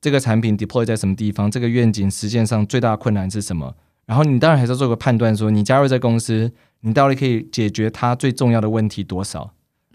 [0.03, 3.75] 这个产品 deploy 在什么地方，这个愿景实现上最大的困难是什么。
[4.07, 9.51] 然后你当然还是要做个判断，说你加入这公司，你到底可以解决它最重要的问题多少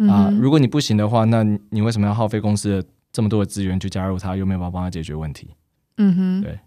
[0.10, 0.30] 啊？
[0.40, 4.36] 如果你不行的话，那你为什么要耗费公司的这么多的资源去加入它？
[4.36, 5.50] 又没有办法帮他解决问题？
[5.98, 6.60] 嗯哼，对。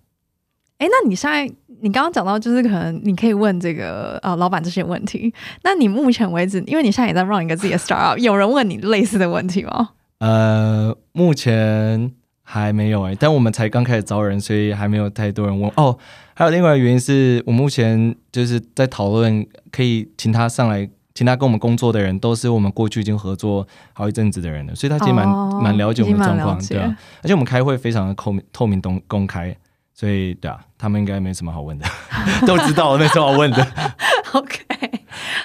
[0.79, 1.47] 哎，那你现在
[1.81, 5.33] 你刚刚讲到，就是可能你可以问这个呃老板这些问题。
[5.63, 9.91] 那你目前为止，因为你现在也在 run 一个自己的 startup，有人问你类似的问题吗？
[10.19, 12.11] 呃，目前
[12.43, 15.99] 还没有哎，但我们才刚开始招人，所以还没有太多人问哦。
[16.35, 26.97] 还有另外一个原因是我目前就是在讨论，可以请他上来，请他跟我们工作的人都是我们过去已经合作好一阵子的人了，所以他其实蛮、哦、蛮了解我们的状况，对啊。
[27.23, 29.57] 而且我们开会非常的透明、透明、公公开，
[29.95, 31.87] 所以对啊，他们应该没什么好问的，
[32.47, 33.67] 都知道没什么好问的。
[34.35, 34.65] OK，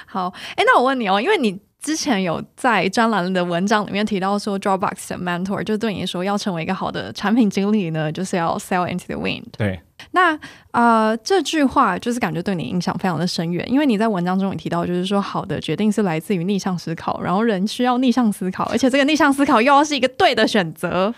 [0.06, 1.60] 好，哎，那我问你哦，因为你。
[1.80, 9.44] 之前有在专栏的文章里面提到说，Dropbox 的 mentor 就对你说，要成为一个好的产品经理呢， 就是要 sell into the wind。
[9.56, 10.38] 对，那
[10.72, 21.14] 呃这句话就是感觉对你影响非常的深远，因为你在文章中也提到，就是说好的决定是来自于逆向思考，然后人需要逆向思考， 而且这个逆向思考又要是一个对的选择。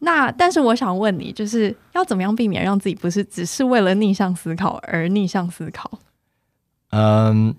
[0.00, 5.90] 那但是我想问你，就是要怎么样避免让自己不是只是为了逆向思考而逆向思考？
[6.90, 7.54] 嗯。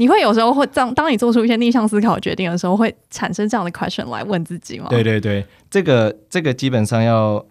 [0.00, 4.86] 你会有时候会这样当你做出一些逆向思考决定的时候，会产生这样的 question 来问自己吗？
[4.88, 7.44] 对对对，这个这个基本上要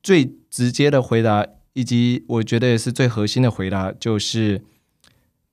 [0.00, 4.62] 最直接的回答，以及我觉得也是最核心的回答，就是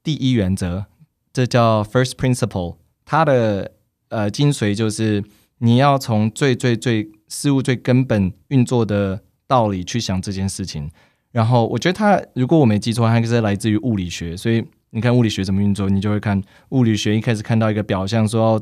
[0.03, 0.85] 第一原则，
[1.33, 2.75] 这叫 first principle。
[3.03, 3.71] 它的
[4.09, 5.23] 呃精髓就是
[5.57, 10.91] 你要从最最最事物最根本运作的道理去想这件事情。
[11.31, 14.63] 然后我觉得它，如果我没记错，它是来自于物理学，所以。
[14.91, 18.61] 你看物理学怎么运作，你就会看物理学一开始看到一个表象，说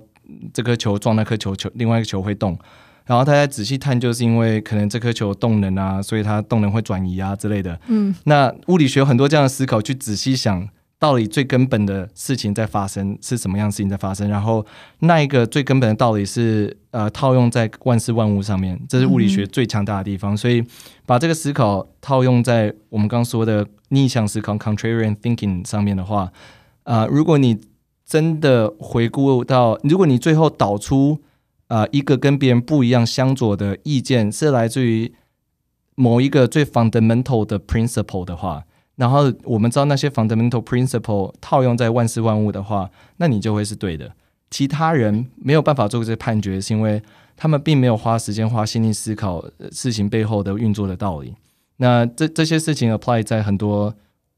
[0.54, 2.58] 这颗球撞那颗球，球另外一个球会动，
[3.06, 7.80] 然后大家仔细探究，是因为可能这颗球动能啊，所以它动能会转移啊之类的。
[7.88, 10.70] 嗯，那物理学有很多这样的思考，去仔细想。
[11.00, 14.30] 道理最根本的事情在发生是什么样的事情在发生？
[14.30, 14.66] 然后
[15.00, 20.36] 那一个最根本的道理是呃套用在万事万物上面，这是物理学最强大的地方。
[20.36, 20.62] 所以
[21.06, 26.34] 把这个思考套用在我们刚说的逆向思考 （contrarian thinking） 上面的话，
[26.84, 27.58] 啊、呃，如果你
[28.06, 31.22] 真的回顾到，如果你最后导出
[31.68, 35.14] 啊、呃、一个跟别人不一样相左的意见，是来自于
[35.96, 38.66] 某一个最 fundamental 的 principle 的话，
[39.00, 44.12] 然后我们知道那些 fundamental principle 套用在万事万物的话，那你就会是对的。
[44.52, 47.02] 其他人没有办法做这些判决，是因为
[47.38, 51.34] 他们并没有花时间、花心力思考事情背后的运作的道理。
[51.78, 53.96] 那这这些事情 apply 在很多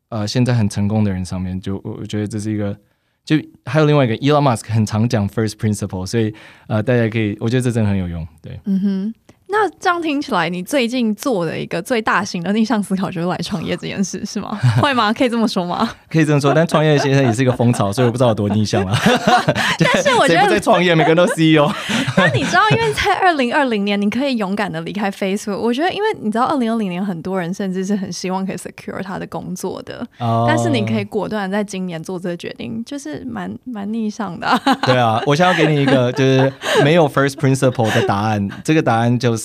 [0.09, 2.77] 呃现在很成功的人上面，就我觉得这是一个。
[3.23, 6.33] 就还有另外一个，Elon Musk 很常讲 first principle，所以
[6.67, 8.27] 呃大家可以，我觉得这真的很有用。
[8.41, 9.13] 对，嗯哼。
[9.51, 14.57] 那这样听起来，你最近做的一个最大型的逆向思考就是来创业这件事， 是吗？
[14.81, 15.11] 会吗？
[15.11, 15.89] 可以这么说吗？
[16.09, 18.97] 可以这么说，但创业现在也是一个风潮，所以我不知道有多逆向啊。
[19.77, 21.69] 但是我觉得 在创业，每个人都 CEO。
[22.15, 25.57] 那你知道，因为在二零二零年，你可以勇敢的离开 Facebook。
[25.57, 30.47] 我觉得，因为你知道，二零二零年很多人甚至是很希望可以 secure 他的工作的，oh.
[30.47, 34.47] 但是你可以果断在今年做这个决定，就是蛮蛮逆向的。
[34.85, 36.51] 对啊，我想要给你一个就是
[36.85, 39.40] 没有 first principle 的答案，这个答案就是。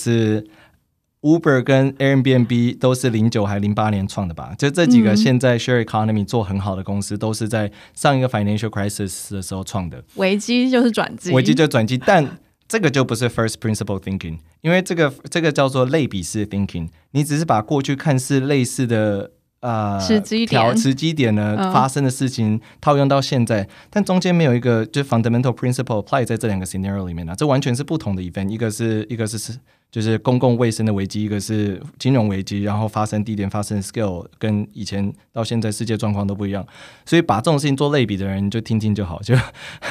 [1.21, 4.53] Uber 跟 Airbnb 都是零九还零八年创的吧？
[4.57, 10.03] 就这几个现在 share economy 做很好的公司，都是在上一个 financial crisis 的时候创的。
[10.15, 19.31] 危机就是转机，危机就转机，但这个就不是 first principle thinking，因为这个这个叫做类比式 thinking，你只是把过去看似类似的。
[19.59, 29.57] 呃，时机点，时机点呢、嗯、发生的事情套用到现在，但中间没有一个就 fundamental principle apply 在这两个 scenario 里面呢、啊，这完全是不同的 event，一个是一个是是
[29.89, 36.65] 就是公共卫生的危机，一个是金融危机，然后发生地点、发生 scale 跟以前到现在世界状况都不一样，
[37.05, 39.33] 所以把这种事情做类比的人就听听就好，就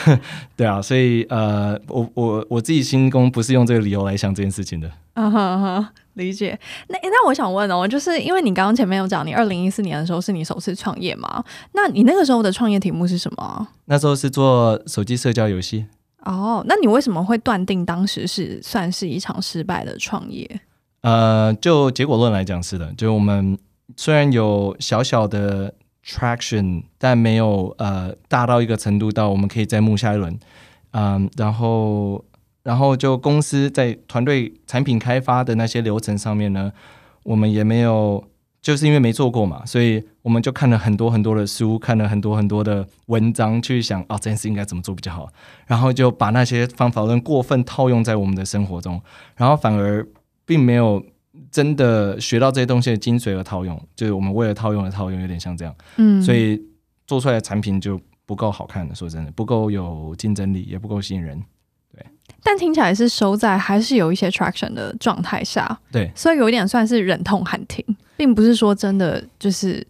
[0.54, 4.90] 对啊，所以呃，我我我自己心工不是用这个理由来想这件事情的。
[5.14, 6.58] 嗯哼哼，理解。
[6.88, 11.42] 那那我想问哦，就是因为你刚刚前面有讲，你二零一四年的时候是你首次创业嘛？
[11.72, 13.66] 那你那个时候的创业题目是什么？
[13.86, 15.86] 那时候是做手机社交游戏。
[16.26, 20.60] 哦，那你为什么会断定当时是算是一场失败的创业？
[21.00, 23.56] 呃，就结果论来讲是的，就我们
[23.96, 25.72] 虽然有小小的
[26.04, 30.38] traction，但没有呃大到一个程度到我们可以再募下一轮。
[30.90, 32.24] 嗯、然后。
[32.66, 36.72] 然后就公司在团队产品开发的那些流程上面呢，
[37.22, 38.24] 我们也没有，
[38.66, 45.28] 就是因为没做过嘛，所以我们就看了很多很多的书，看了很多很多的文章，去想啊，这件事应该怎么做比较好。
[45.68, 49.00] 然后就把那些方法论过分套用在我们的生活中，
[49.36, 50.04] 然后反而
[50.44, 51.00] 并没有
[51.48, 55.72] 真的学到这些东西的精髓而套用，就是我们为了套用而套用，有点像这样。
[55.98, 56.60] 嗯，所以
[57.06, 61.40] 做出来的产品就不够好看的，说真的，不够有竞争力，也不够吸引人。
[62.42, 67.84] 但听起来是收在还是有一些 traction 的状态下，对，所以有一点算是忍痛喊停，
[68.16, 69.84] 并不是说真的就是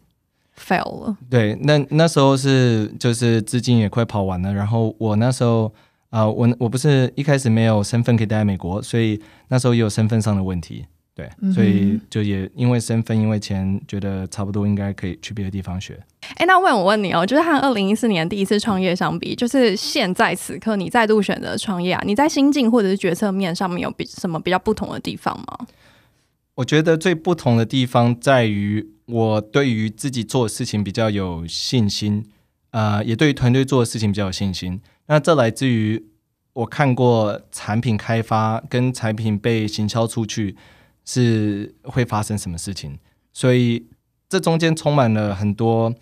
[0.59, 1.17] fail 了。
[1.29, 5.67] 对，那那时候是就是资金也快跑完了，然后我那时候
[6.11, 10.87] 啊、呃，我我不是一开始没有身份可以待在美国，所以那时候也有身份上的问题。
[11.17, 15.99] 对，所以就也因为身份，因为钱，觉得差不多应该可以去别的地方学。
[16.37, 25.67] 哎，那问我问你哦，就是和二零一四年第一次创业相比，就是现在此刻你再度选择创业啊，你在心境或者是决策面上面有比什么比较不同的地方吗？
[26.57, 32.27] 我觉得最不同的地方在于，我对于自己做的事情比较有信心，
[32.73, 34.83] 啊、呃，也对于团队做的事情比较有信心。
[35.07, 36.05] 那这来自于
[36.53, 40.55] 我看过产品开发跟产品被行销出去。
[41.07, 42.99] 是会发生什么事情，
[43.33, 43.87] 所以
[44.29, 45.95] 这中间充满了很多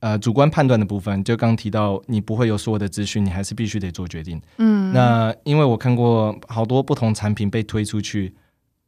[0.00, 1.22] 呃主观判断的部分。
[1.22, 4.40] 就刚提到，你不会有所有的资讯，你还是必须得做决定。
[4.56, 8.34] 嗯，那因为我看过好多不同产品被推出去，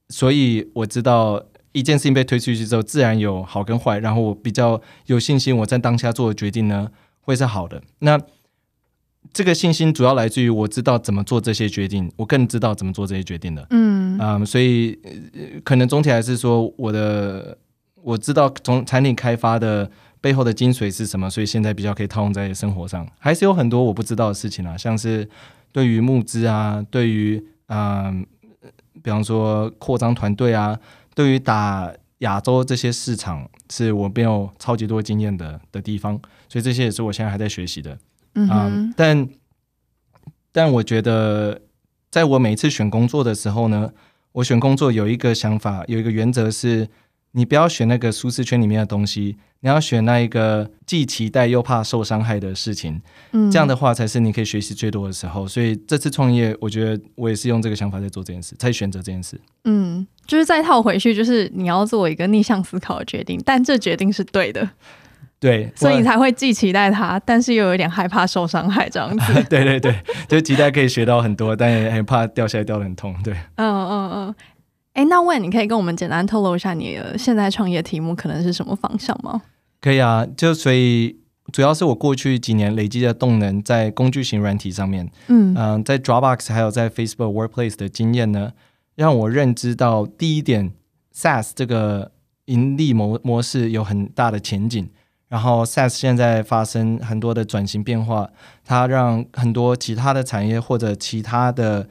[0.08, 3.98] 所以我知道一件事情被推出去之后，自然有好跟坏。
[3.98, 6.88] 然后我比较有信心，我在当下做的决定呢，
[7.20, 7.82] 会是好的。
[7.98, 8.18] 那
[9.32, 13.66] 这个信心主要来自于我知道怎么做这些决定，我更知道怎么做这些决定的。
[13.70, 14.98] 嗯嗯，所以
[15.64, 17.56] 可能总体还是说，我的
[18.02, 23.08] 我知道从产品开发的背后的精髓是什么，所以现在比较可以套用在生活上。
[23.18, 25.26] 还是有很多我不知道的事情啊，像是
[25.72, 28.26] 对于募资啊，对于嗯，
[29.02, 30.78] 比方说扩张团队啊，
[31.14, 37.98] 对于打亚洲这些市场，是我没有超级多经验的的地方，所以这些也是我现在还在学习的。
[38.34, 39.28] 嗯、um，但
[40.52, 41.60] 但我觉得，
[42.10, 43.92] 在我每一次选工作的时候呢，
[44.32, 46.88] 我选工作有一个想法，有一个原则是，
[47.32, 53.00] 你不要选那个舒适圈里面的东西，你要选那一个既期待又怕受伤害的事情。
[53.32, 55.46] 嗯，这样的话才是你可以学习最多的时候。
[55.46, 59.40] 所以这次创业，我觉得我也是用这个想法在做这件事，在选择这件事。
[59.64, 64.68] 嗯，就是再套回去，就是你要做一个逆向思考的决定，但这决定是对的。
[65.42, 69.34] 对，所以你才会既期待他，但是又有点害怕受伤害这样子。
[69.50, 69.92] 对对对，
[70.28, 73.12] 就期待可以学到很多，但也很怕掉下来掉的很痛。
[73.24, 74.34] 对，嗯嗯嗯。
[74.92, 79.42] 哎，那问你可以跟我们简单透露一下你的现在创业题目可能是什么方向吗？
[79.80, 81.16] 可以啊，就所以
[81.50, 88.52] 主要是我过去几年累积的动能在工具型软体上面，嗯嗯、呃，在 Dropbox 还有在 Facebook Workplace 的经验呢，
[88.94, 90.70] 让我认知到第一点
[91.12, 92.12] ，SaaS 这个
[92.44, 94.88] 盈利模模式有很大的前景。
[95.32, 98.28] 然后 SaaS 现在发生很多的转型变化，
[98.66, 101.88] 它让很多其他的产业或者其他的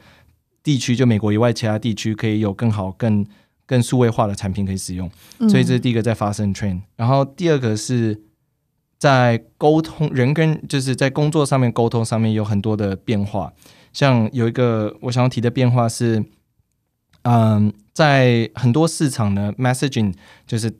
[0.62, 3.26] 地区，就美国以外其他地区，可以有更好、更
[3.66, 5.10] 更数位化的产品可以使用。
[5.50, 6.74] 所以这是第一个在发生 trend。
[6.74, 6.82] 嗯。
[6.94, 8.22] 然后第二个是
[8.96, 13.52] 在沟通，人跟就是在工作上面沟通上面有很多的变化。
[13.92, 16.24] 像有一个我想要提的变化是，
[17.22, 20.14] 嗯，在很多市场呢，messaging
[20.46, 20.72] 就是。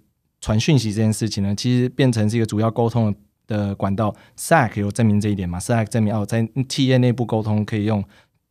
[0.42, 3.14] 传讯息这件事情呢，其实变成是一个主要沟通
[3.46, 4.12] 的管道。
[4.36, 8.02] Slack 有证明这一点嘛？Slack 证明哦，在企业内部沟通可以用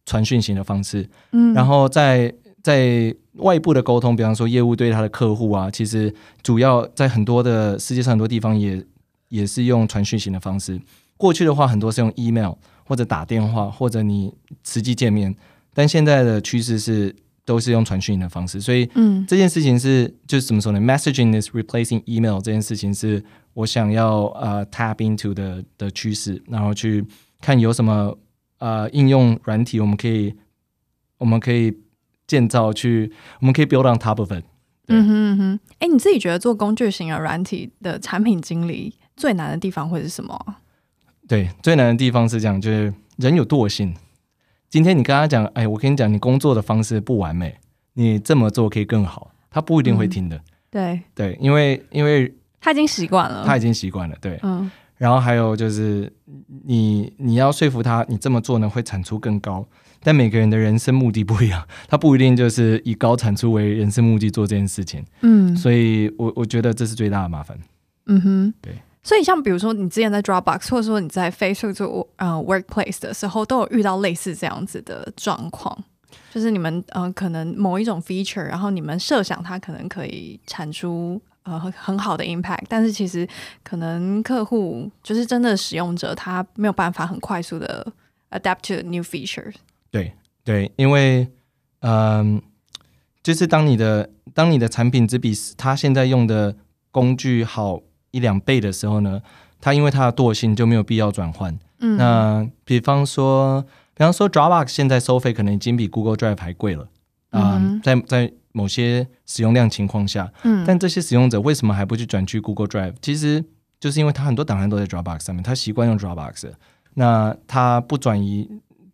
[0.06, 1.08] 传讯息的方式。
[1.34, 8.82] 嗯，然后在在外部的沟通，比方说业务对他的客户啊，其实主要在很多的世界上很多地方也
[9.28, 10.80] 也是用传讯息的方式。
[11.18, 12.54] 过去的话，很多是用 email
[12.86, 15.36] 或者打电话或者你实际见面，
[15.74, 17.14] 但现在的趋势是。
[17.52, 23.22] 都是用传讯的方式，所以嗯，这件事情是就是怎么说呢？Messaging is replacing email 这件事情是
[23.54, 27.06] 我想要呃 tap into 的的趋势，然后去
[27.42, 28.18] 看有什么
[28.60, 30.34] 呃应用软体我们可以
[31.18, 31.78] 我们可以
[32.26, 33.12] 建造去，
[33.42, 34.46] 我们可以 build on top of it。
[34.88, 40.40] 嗯哼嗯哼，哎，你自己觉得做工具型的软体的产品经理最难的地方会是什么？
[41.28, 43.94] 对，最难的地方是这样，就是人有惰性。
[44.72, 47.54] 今天你跟他讲，哎，我跟你讲，你工作的方式不完美，
[47.96, 50.38] 你这么做可以更好，他不一定会听的。
[50.38, 54.16] 嗯、对对，因为因为他已经习惯了，他已经习惯了。
[54.22, 54.72] 对，嗯。
[54.98, 56.10] 然后还有就是，
[56.64, 59.68] 你你要说服他，你这么做呢会产出更高，
[60.02, 65.04] 但每个人的人生目的不一样，他不一定就是以高产出为人生目的做这件事情。
[65.22, 65.54] 嗯。
[65.54, 67.60] 所以我我觉得这是最大的麻烦。
[68.06, 68.54] 嗯哼。
[68.62, 68.74] 对。
[69.04, 75.76] 所以，像比如说，你之前在 Dropbox，或者说你在 Facebook 做呃 Workplace 的时候，都有遇到类似这样子的状况，
[76.32, 83.28] 就是你们呃可能某一种 feature，然后你们设想它可能可以产出呃很好的 impact，但是其实
[83.64, 87.92] 可能客户就是真的使用者，他没有办法很快速的
[88.30, 89.56] adapt to new features。
[89.90, 91.28] 对对，因为
[91.80, 92.40] 嗯、
[93.24, 96.56] 就是当你的当你的产品只比他现在用的
[96.92, 97.82] 工具好。
[98.12, 99.22] 一两倍的时候呢，
[99.60, 101.58] 它因为它的惰性就没有必要转换。
[101.80, 103.62] 嗯，那比方说，
[103.96, 106.84] 比方说 Dropbox 现在收费可能已经比 Google Drive 还贵了
[107.32, 112.94] 啊，嗯呃，在在某些使用量情况下，嗯，但这些使用者为什么还不去转去 Google Drive？
[113.02, 113.44] 其实
[113.80, 116.52] 就是因为他很多档案都在 Dropbox 上面，他习惯用 Dropbox，
[116.96, 118.48] 那他不转移，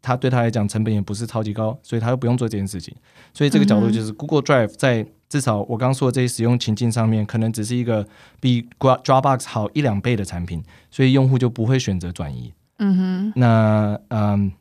[0.08, 2.96] 他对他来讲成本也不是超级高，所以他又不用做这件事情。
[3.34, 8.08] 所以这个角度就是 Google Drive 在至少我刚刚说的这些使用情境上面，可能只是一个
[8.39, 12.54] 比 Dropbox 好一两倍的产品，所以用户就不会选择转移。
[12.78, 13.34] 嗯哼。
[13.36, 14.54] 那嗯，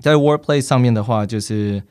[0.00, 1.82] 在 Workplace 上面的话，就是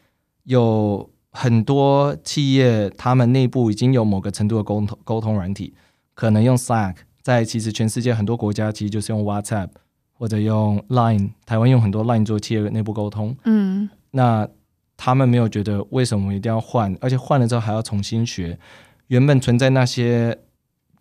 [0.43, 5.73] 有很多企业，他们内部已经有某个程度的沟通沟通软体，
[6.13, 9.69] 可能用 Slack，在其实全世界很多国家其实就是用 WhatsApp
[10.17, 13.35] 或者用 Line，台湾用很多 Line 做企业内部沟通。
[13.45, 13.89] 嗯。
[14.11, 14.47] 那
[14.97, 18.57] 他们没有觉得为什么一定要换，而且换了之后还要重新学。
[19.07, 20.39] 原本存在那些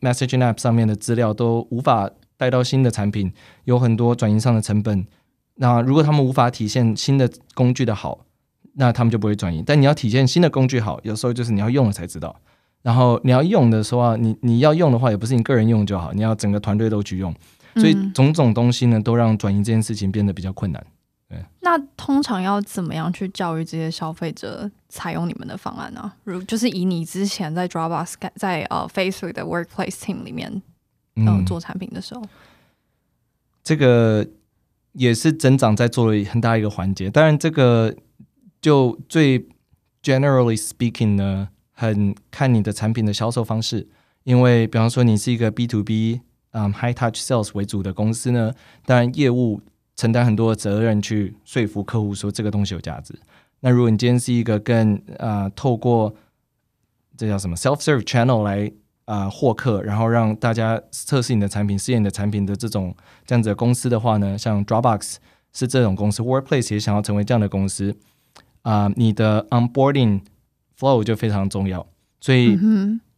[0.00, 3.32] messaging app 上面的资料都无法带到新的产品，
[3.64, 5.06] 有很多转移上的成本。
[5.54, 8.26] 那如果他们无法体现新的工具的好，
[8.74, 9.62] 那他们就不会转移。
[9.64, 12.34] 但你要体现新的工具好，有时候就是你要用了才知道。
[12.82, 17.32] 然后你要用的时候，你你要用的话，也不是你个人用就好，你要整个团队都去用。
[17.76, 20.84] 所以种种东西呢，都让转移这件事情变得比较困难。
[21.62, 26.12] 那通常要怎么样去教育这些消费者采用你们的方案呢？
[26.22, 30.62] 如就是以你之前在 Dropbox 在呃 Facebook 的 Workplace Team 里面
[31.16, 32.22] 嗯、呃、做产品的时候，
[33.64, 34.24] 这个
[34.92, 37.10] 也是增长在做了很大一个环节。
[37.10, 37.96] 当然，这个
[38.60, 39.44] 就最
[40.00, 43.88] generally speaking 呢，很看你的产品的销售方式。
[44.22, 46.20] 因为比方说你是一个 B to B
[46.54, 48.52] 嗯 High Touch Sales 为主的公司呢，
[48.86, 49.60] 当然业务。
[49.96, 53.14] 承担很多的责任去说服客户说这个东西有价值。
[53.60, 56.12] 那如果你今天是一个更啊、呃、透过
[57.16, 58.66] 这叫什么 self-serve channel 来
[59.04, 62.92] 啊、呃、获客，然后让大家测试你的产品、试验你的产品的这种
[63.24, 65.18] 这样子的公司的话呢，像 Dropbox
[65.52, 67.96] 是这种公司，Workplace 也想要成为这样的公司
[68.62, 70.22] 啊、呃，你的 onboarding
[70.76, 71.86] flow 就非常重要。
[72.20, 72.58] 所以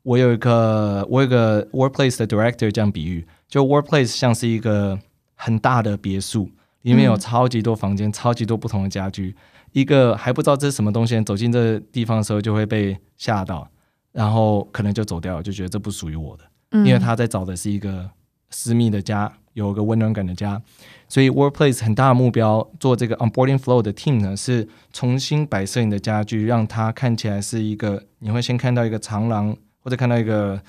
[0.02, 4.98] 我有一个我有一个 Workplace 的 director 这样比喻，就 Workplace 像是一个
[5.34, 6.50] 很大的别墅。
[6.82, 9.34] 里面有超级多房间，超级多不同的家具，
[9.72, 13.68] 一个还不知道这是什么东西，走进这个地方的时候就会被吓到，
[14.12, 18.08] 然后可能就走掉了，就觉得这不属于我的，嗯、因为他在找的是一个
[18.50, 20.62] 私密的家，有一个温暖感的家。
[21.08, 30.62] 所以 Workplace 很大的目标做这个 Onboarding Flow 的 team 呢，是重新摆设你的家具，让它看起来是一个你会先看到一个长廊，或者看到一个。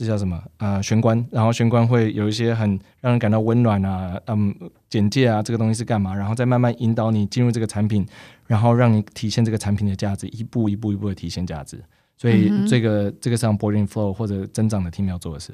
[0.00, 0.42] 这叫什么？
[0.56, 2.70] 呃，玄关，然后玄关会有一些很
[3.02, 4.54] 让人感到温暖啊，嗯，
[4.88, 6.14] 简介啊，这个东西是干嘛？
[6.14, 8.06] 然后再慢慢引导你进入这个产品，
[8.46, 11.78] 然后让你体现这个产品的价值，一步一步一步的体现价值。
[12.16, 15.52] 所以这个、嗯、这个是 onboarding flow 或者增长的 team 要做的事。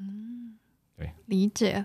[0.00, 0.56] 嗯，
[0.96, 1.84] 对，理解。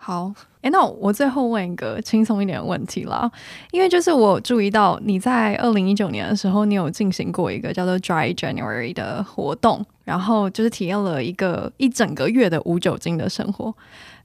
[0.00, 0.32] 好，
[0.62, 3.30] 哎，那我最后问一个轻松一点的问题啦，
[3.72, 13.74] 因为就是我注意到你在二零一九年的时候，你有进行过一个叫做 Dry January 的活动，然后就是体验了一个一整个月的无酒精的生活，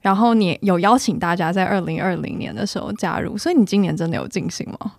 [0.00, 4.92] 然后你有邀请大家在二零二零年的时候加入，所以你今年真的有进行吗？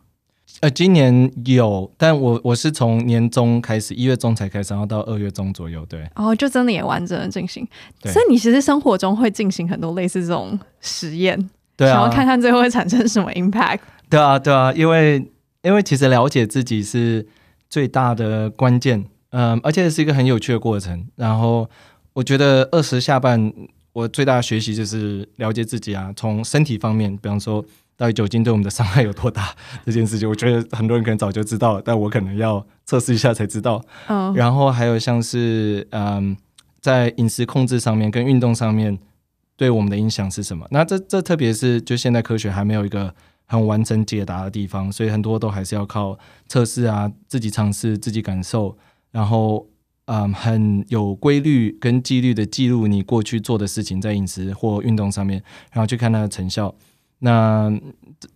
[0.66, 6.03] 呃，今年有，但我我是从年中开始，一月中才开始，然后到二月中左右，对。
[6.16, 7.63] 哦，就真的也完整的进行。
[8.05, 11.38] 所以你其实生活中会进行很多类似这种实验，
[11.78, 13.82] 对啊，想要看看最后会产生什么 impact。
[14.09, 15.24] 对啊，对啊，因为
[15.61, 17.28] 因为其实了解自己是
[17.70, 21.05] 最大的关键，嗯、呃，而且是一个很有趣的过程。
[21.16, 21.70] 然后
[22.13, 23.53] 我觉得二十下半，
[23.93, 27.63] 我最大的学习就是了解自己啊，从身体方面，比方说。
[27.97, 29.55] 到底酒精对我们的伤害有多大？
[29.85, 33.83] 这件事情，我觉得很多人可能早就知道了，但我可能要测试一下才知道。
[34.07, 34.37] 嗯，oh.
[34.37, 36.35] 然后还有像是嗯，
[36.81, 38.99] 在饮食控制上面跟运动上面
[39.55, 40.67] 对我们的影响是什么？
[40.71, 43.13] 那这这特别是就现代科学还没有一个
[43.45, 46.17] 很完整解答的地方，所以很多都还是要靠
[46.47, 48.77] 测试啊，自己尝试，自己感受，
[49.11, 49.67] 然后
[50.07, 55.41] 嗯，很有规律跟纪律的记录你过去做的事情在饮食或运动上面，
[55.71, 56.75] 然后去看它的成效。
[57.20, 57.72] 那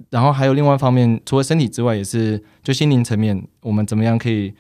[0.10, 4.54] 然后还有另外一方面，除了身体之外，也是就心灵层面，我们怎么样可以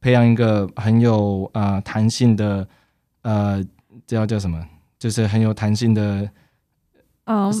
[0.00, 2.66] 培养一个很有啊、呃、弹性的
[3.22, 3.62] 呃，
[4.06, 4.66] 这叫叫什么？
[4.98, 6.28] 就是很有弹性的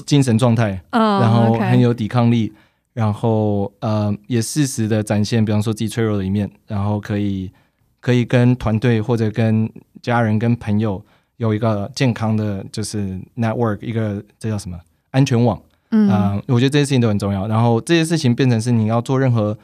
[0.06, 1.02] 精神状态，oh.
[1.02, 1.22] Oh.
[1.22, 2.52] 然后很有抵抗力，
[2.94, 7.52] 然后呃也适时的展现，比方说自己脆弱的一面，然后可以
[8.00, 11.04] 可以跟团队或者跟家人、跟朋友
[11.36, 15.60] 有一个健康的，就是 network，一个这叫什么安全网。
[15.96, 17.48] 嗯、我觉得这些事情都很重要。
[17.48, 19.56] 然后这些事情变成是你要做任何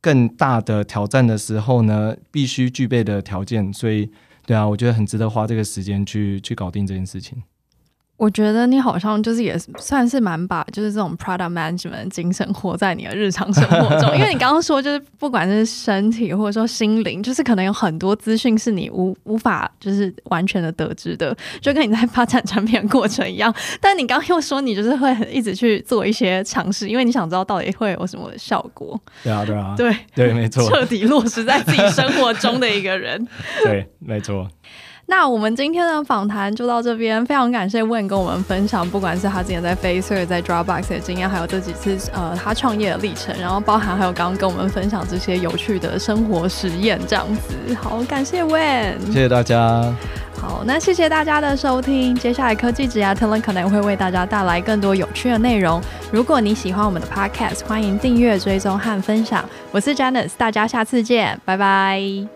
[0.00, 3.72] 更大的挑战的时候呢，必须具备的条件。
[3.72, 4.10] 所以，
[4.46, 7.42] 对啊，我觉得很值得花这个时间去去搞定这件事情。
[8.16, 23.54] 我觉得你好像就是也算是蛮把就是这种 product management 精神活在你的日常生活中，因为你刚刚说就是不管是身体或者说心灵，就是可能有很多资讯是你无无法就是完全的得知的，就跟你在发展产品的过程一样。
[23.80, 28.98] 但你刚刚又说你就是会一直去做一些尝试，因为你想知道到底会有什么效果。
[29.22, 33.28] 对啊，对啊，对对，没错，彻底落实在自己生活中的一个人。
[33.62, 34.48] 对，没错。
[35.08, 47.74] 那我们今天的访谈就到这边，非常感谢 Wayne 跟我们分享，不管是他之前在 Facebook、在 Dropbox 的经验，还有这几次呃他创业的历程，然后包含还有刚刚跟我们分享这些有趣的生活实验，这样子。
[47.80, 49.94] 好，感谢 Wayne，谢谢大家。
[50.40, 55.80] 好，那谢谢大家的收听，接下来科技职涯 Talent 可能会为大家带来更多有趣的内容。
[56.10, 59.48] 如果你喜欢我们的 Podcast，欢迎订阅、追踪和分享。
[59.70, 62.35] 我是 Janice，大家下次见，拜拜。